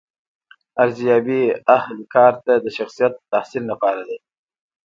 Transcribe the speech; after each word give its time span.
ارزیابي 0.83 1.41
اهل 1.77 1.97
کار 2.13 2.33
ته 2.45 2.53
د 2.63 2.67
شخصیت 2.77 3.13
د 3.17 3.21
تحسین 3.33 3.63
لپاره 3.71 4.01
ده. 4.09 4.17